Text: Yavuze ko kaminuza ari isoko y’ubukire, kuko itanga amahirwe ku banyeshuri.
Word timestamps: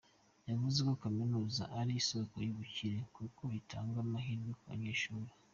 Yavuze 0.49 0.79
ko 0.87 0.93
kaminuza 1.03 1.63
ari 1.79 1.93
isoko 2.01 2.35
y’ubukire, 2.45 2.97
kuko 3.15 3.41
itanga 3.59 3.97
amahirwe 4.05 4.49
ku 4.59 4.63
banyeshuri. 4.71 5.31